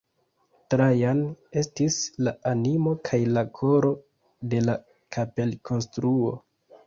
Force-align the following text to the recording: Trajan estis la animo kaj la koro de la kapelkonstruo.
Trajan 0.73 1.19
estis 1.61 1.97
la 2.27 2.33
animo 2.53 2.95
kaj 3.11 3.19
la 3.35 3.43
koro 3.59 3.93
de 4.55 4.63
la 4.69 4.77
kapelkonstruo. 5.17 6.33